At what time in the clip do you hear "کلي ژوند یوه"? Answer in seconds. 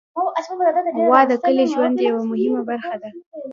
1.43-2.23